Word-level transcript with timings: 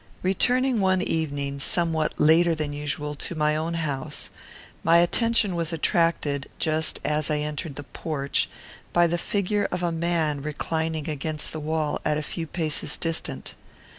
Returning 0.23 0.79
one 0.79 1.03
evening, 1.03 1.59
somewhat 1.59 2.19
later 2.19 2.55
than 2.55 2.73
usual, 2.73 3.13
to 3.13 3.35
my 3.35 3.55
own 3.55 3.75
house, 3.75 4.31
my 4.83 4.97
attention 4.97 5.53
was 5.55 5.71
attracted, 5.71 6.49
just 6.57 6.99
as 7.05 7.29
I 7.29 7.37
entered 7.37 7.75
the 7.75 7.83
porch, 7.83 8.49
by 8.93 9.05
the 9.05 9.19
figure 9.19 9.65
of 9.71 9.83
a 9.83 9.91
man 9.91 10.41
reclining 10.41 11.07
against 11.07 11.51
the 11.51 11.59
wall 11.59 11.99
at 12.03 12.17
a 12.17 12.23
few 12.23 12.47
paces 12.47 12.97
distant. 12.97 13.53